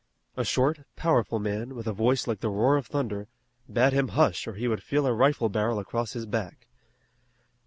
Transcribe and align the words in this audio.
A 0.35 0.43
short, 0.43 0.79
powerful 0.95 1.37
man, 1.37 1.75
with 1.75 1.85
a 1.85 1.93
voice 1.93 2.25
like 2.25 2.39
the 2.39 2.49
roar 2.49 2.75
of 2.75 2.87
thunder, 2.87 3.27
bade 3.71 3.93
him 3.93 4.07
hush 4.07 4.47
or 4.47 4.53
he 4.53 4.67
would 4.67 4.81
feel 4.81 5.05
a 5.05 5.13
rifle 5.13 5.47
barrel 5.47 5.77
across 5.77 6.13
his 6.13 6.25
back. 6.25 6.65